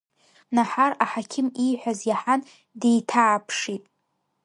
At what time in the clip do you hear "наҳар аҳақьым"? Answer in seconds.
0.55-1.47